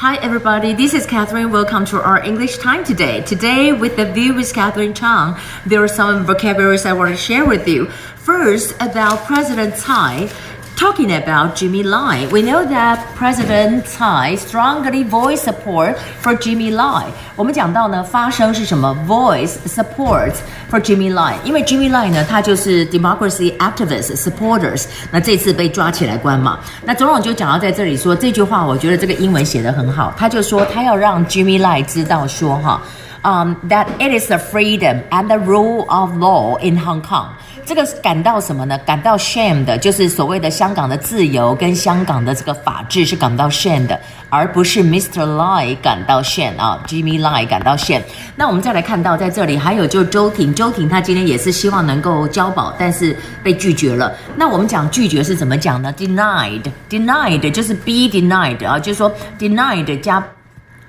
[0.00, 0.72] Hi, everybody.
[0.72, 1.52] This is Catherine.
[1.52, 3.20] Welcome to our English time today.
[3.20, 5.36] Today, with the view with Catherine Chang,
[5.66, 7.90] there are some vocabularies I want to share with you.
[8.16, 10.30] First, about President Tsai
[10.79, 12.27] talking about Jimmy Lai.
[12.31, 17.05] We know that President Tsai strongly voiced support for Jimmy Lai.
[17.35, 18.95] 我们讲到呢，发声是什么？
[19.07, 20.33] Voice support
[20.69, 24.85] for Jimmy Lai，因为 Jimmy Lai 呢，他就是 democracy activist supporters。
[25.11, 30.13] 那这次被抓起来关嘛，那总统就讲到在这里说这句话，我觉得这个英文写得很好。
[30.17, 32.81] 他就说他要让 Jimmy Lai 知道说哈。
[33.22, 37.26] 嗯、um,，that it is the freedom and the rule of law in Hong Kong。
[37.66, 38.78] 这个感到什么呢？
[38.78, 45.22] 感到 shame 的，就是所谓的香港的自由跟香港的这个法治是感到 shame 的，而不是 Mr.
[45.36, 48.02] Lai 感到 shame 啊，Jimmy Lai 感到 shame。
[48.34, 54.12] 那我们再来看到在这里还有就周庭，周庭他今天也是希望能够交保，但是被拒绝了。
[54.34, 60.26] 那我们讲拒绝是怎么讲呢？Denied，denied 就是 be denied 啊，就是说 denied 加。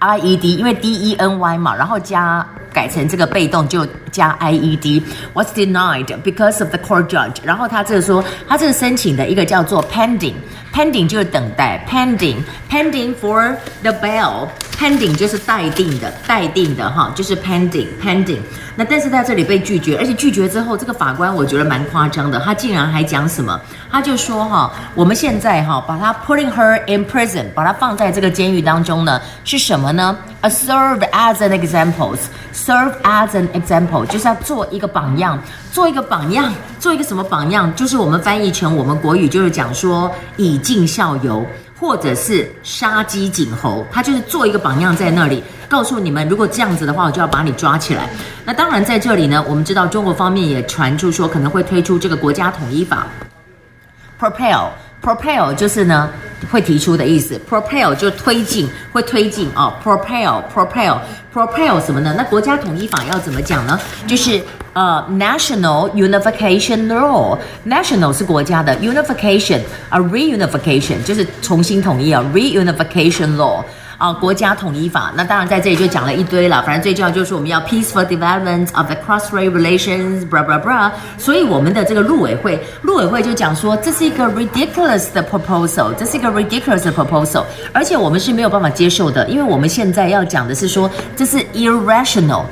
[0.01, 5.03] I E D，因为 D E N Y 嘛，然后加改成这个被动就加 I E D。
[5.33, 7.35] What's denied because of the court judge。
[7.43, 14.47] 然后他这个说，他这个申请的一个叫做 pending，pending 就是等待，pending，pending for the bail。
[14.81, 18.39] Pending 就是待定的，待定的哈，就是 pending pending。
[18.75, 23.59] 那但是在这里被拒绝，而且拒绝之后，这个法官我觉得蛮夸张的，他竟然还讲什么？
[23.91, 35.37] 他就说哈，我们现在哈把他 putting her in prison，把他放在这个监狱当中呢，是什么呢？A serve as an example，serve as an example 就是要做一个榜样，
[35.71, 37.71] 做一个榜样，做一个什么榜样？
[37.75, 41.45] 就是我们翻译成我们国语就是讲说以儆效尤。
[41.81, 48.07] 或者是杀鸡儆猴，他就是做一个榜样在那里，告诉你们，如果这样子的话，我就要把你抓起来。
[48.45, 53.07] 那当然在这里呢，我们知道中国方面也传出说可能会推出这个国家统一法
[54.19, 54.67] ，propel。
[55.01, 56.09] Propel 就是呢，
[56.51, 59.73] 会提出的意思，propel 就推进，会推进哦。
[59.83, 62.13] Propel，propel，propel 什么呢？
[62.15, 63.79] 那国家统一法要怎么讲呢？
[64.05, 64.39] 就是
[64.73, 73.63] 呃，National Unification Law，National 是国家的，Unification 啊，Reunification 就是重新统一啊，Reunification Law。
[74.01, 76.59] 啊，国家统一法，那当然在这里就讲了一堆了。
[76.63, 80.91] 反正最重要就是我们要 peaceful development of the cross-strait relations，blah blah blah。
[81.19, 92.45] 所以我们的这个陆委会，陆委会就讲说，这是一个 ridiculous 的 proposal，这是一个 ridiculous 的 proposal，而且我们是没有办法接受的，因为我们现在要讲的是说，这是 irrational。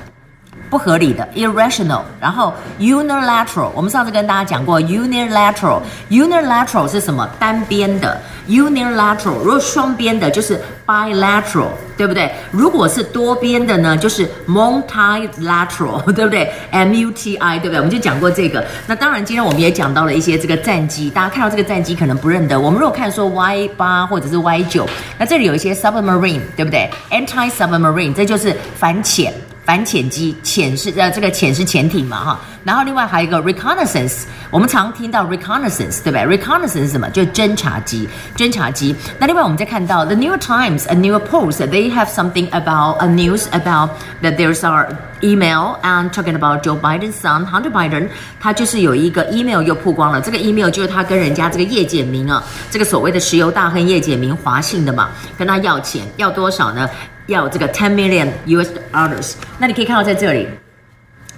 [0.69, 7.27] 不合理的 irrational，然后 unilateral，我们上次跟大家讲过 unilateral，unilateral 是什么？
[7.39, 12.31] 单边的 unilateral，如果双边的就是 bilateral，对不对？
[12.51, 17.77] 如果是多边的呢，就是 multilateral， 对不对？M-U-T-I，对不对？
[17.77, 18.63] 我们就讲过这个。
[18.85, 22.59] 那当然，今天我们也讲到了一些这个战机，大家看到这个战机可能不认得。
[22.59, 24.87] 我们如果看说 Y 八或者是 Y 九，
[25.17, 29.33] 那这里有一些 submarine，对不对？Anti-submarine，这就是反潜。
[29.69, 37.07] 反潜机，潜是呃，这个潜是潜艇嘛哈，然后另外还有一个 reconnaissance，我们常听到 reconnaissance，对不对？reconnaissance 是什么？
[37.11, 38.95] 就是侦察机，侦察机。
[39.19, 43.91] 那另外我们再看到 the New Times，a New Post，they have something about a news about
[44.23, 44.87] that there's our
[45.21, 48.09] email and talking about Joe Biden's son Hunter Biden，
[48.39, 56.89] 他就是有一个 email 又曝光了，这个 email 就是他跟人家这个叶简明啊，这个所谓的石油大亨叶简明华信的嘛，跟他要钱，要多少呢？
[57.28, 60.46] 要这个 ten million US dollars，那你可以看到在这里，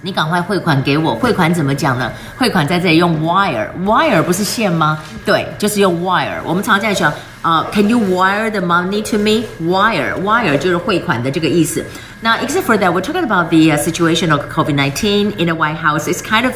[0.01, 1.15] 你赶快汇款给我。
[1.15, 2.11] 汇款怎么讲呢？
[2.37, 4.99] 汇款在这里用 wire，wire 不是线吗？
[5.25, 6.41] 对，就是用 wire。
[6.43, 11.85] 我们常常在讲啊，Can you wire the money to me？Wire，wire 就是汇款的这个意思。
[12.21, 16.07] 那 except for that，we're talking about the situation of COVID-19 in the White House.
[16.07, 16.53] It's kind of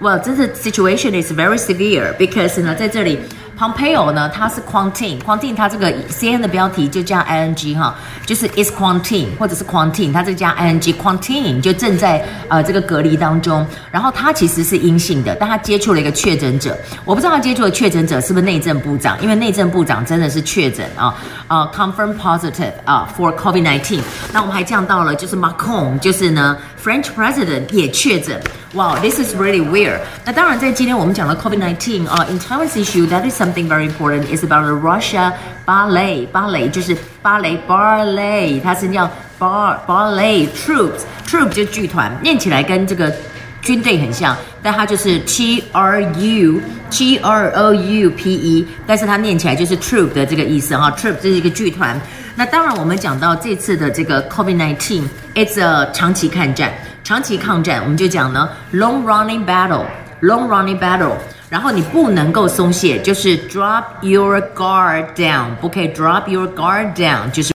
[0.00, 3.18] well, this situation is very severe because 呢，在这里。
[3.57, 7.95] Pompeo 呢，他是 quarantine，quarantine 他这个 CN 的标题就加 ing 哈，
[8.25, 13.65] 就是 is quarantine 或者是 quarantine，他这个加 ing，quarantine 就正在呃这个隔离当中。
[13.89, 21.15] 然后他其实是阴性的，但他接触了一个确诊者，我不知道他接触的确诊者是不是内政部长，因为内政部长真的是确诊啊
[21.47, 23.99] 啊 confirm positive 啊 for COVID-19。
[24.31, 28.39] 那我们还降到了就是 Macron，就是呢 French president 也确诊。
[28.73, 29.99] Wow, this is really weird.
[30.25, 34.24] 那当然，在今天我们讲的 COVID-19 啊、uh,，in Taiwan's issue, that is something very important.
[34.24, 35.32] It's about the Russia
[35.64, 43.12] 芭蕾，芭蕾就是芭蕾，ballet，它是叫 bar ballet troops troops 就剧团，念起来跟这个
[43.60, 46.60] 军队很像，但它就是 T R U
[46.90, 52.00] T R O U P E，但是它念起来就是 troop 的这个意思哈、啊、troop 这是一个剧团。
[52.34, 56.72] 那当然，我们讲到这次的这个 COVID-19，it's a 长期抗战。
[57.04, 61.12] 长期抗战，我们就讲呢，long running battle，long running battle，
[61.49, 67.53] 然后你不能够松懈，就是 drop your guard down，不可以 drop your guard down，就是。